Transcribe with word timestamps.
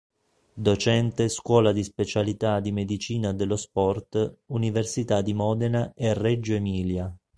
Docente 0.55 1.29
Scuola 1.29 1.71
di 1.71 1.83
Specialità 1.83 2.59
di 2.59 2.71
Medicina 2.71 3.33
dello 3.33 3.55
sport 3.55 4.37
Università 4.47 5.21
di 5.21 5.35
Modena 5.35 5.93
e 5.93 6.11
Reggio 6.15 6.55
Emilia. 6.55 7.15